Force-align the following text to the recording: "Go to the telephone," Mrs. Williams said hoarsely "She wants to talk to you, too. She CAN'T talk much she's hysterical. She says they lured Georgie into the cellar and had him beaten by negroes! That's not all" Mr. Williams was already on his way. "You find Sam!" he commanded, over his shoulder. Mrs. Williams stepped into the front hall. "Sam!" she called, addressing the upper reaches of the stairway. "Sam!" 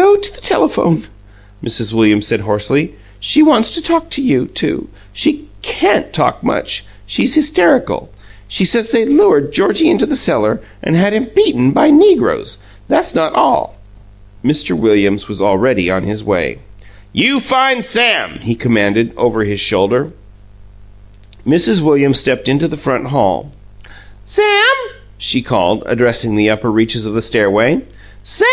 "Go 0.00 0.14
to 0.14 0.32
the 0.32 0.40
telephone," 0.40 1.02
Mrs. 1.60 1.92
Williams 1.92 2.28
said 2.28 2.40
hoarsely 2.42 2.94
"She 3.18 3.42
wants 3.42 3.72
to 3.72 3.82
talk 3.82 4.10
to 4.10 4.22
you, 4.22 4.46
too. 4.46 4.86
She 5.12 5.48
CAN'T 5.62 6.12
talk 6.12 6.40
much 6.40 6.84
she's 7.04 7.34
hysterical. 7.34 8.08
She 8.46 8.64
says 8.64 8.92
they 8.92 9.04
lured 9.04 9.52
Georgie 9.52 9.90
into 9.90 10.06
the 10.06 10.14
cellar 10.14 10.60
and 10.84 10.94
had 10.94 11.14
him 11.14 11.28
beaten 11.34 11.72
by 11.72 11.90
negroes! 11.90 12.58
That's 12.86 13.16
not 13.16 13.34
all" 13.34 13.76
Mr. 14.44 14.70
Williams 14.78 15.26
was 15.26 15.42
already 15.42 15.90
on 15.90 16.04
his 16.04 16.22
way. 16.22 16.60
"You 17.12 17.40
find 17.40 17.84
Sam!" 17.84 18.38
he 18.38 18.54
commanded, 18.54 19.12
over 19.16 19.42
his 19.42 19.58
shoulder. 19.58 20.12
Mrs. 21.44 21.80
Williams 21.80 22.20
stepped 22.20 22.48
into 22.48 22.68
the 22.68 22.76
front 22.76 23.08
hall. 23.08 23.50
"Sam!" 24.22 24.74
she 25.18 25.42
called, 25.42 25.82
addressing 25.86 26.36
the 26.36 26.48
upper 26.50 26.70
reaches 26.70 27.04
of 27.04 27.14
the 27.14 27.22
stairway. 27.22 27.82
"Sam!" 28.22 28.46